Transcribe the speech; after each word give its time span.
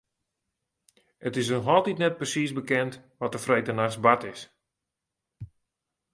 It 1.27 1.35
is 1.41 1.47
noch 1.53 1.69
altyd 1.75 1.99
net 2.03 2.17
persiis 2.19 2.53
bekend 2.59 2.93
wat 3.19 3.31
der 3.33 3.41
dy 3.43 3.45
freedtenachts 3.45 4.01
bard 4.03 4.23
is. 4.33 4.41